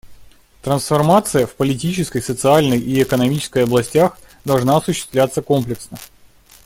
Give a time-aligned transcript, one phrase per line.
[0.63, 5.99] Трансформация в политической, социальной и экономической областях должна осуществляться комплексно.